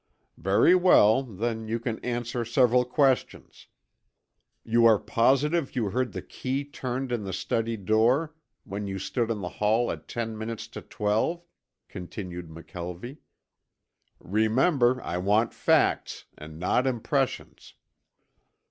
[0.39, 3.67] "Very well, then you can answer several questions.
[4.63, 8.33] You are positive you heard the key turned in the study door
[8.63, 11.43] when you stood in the hall at ten minutes to twelve?"
[11.87, 13.19] continued McKelvie.
[14.19, 17.75] "Remember I want facts, and not impressions."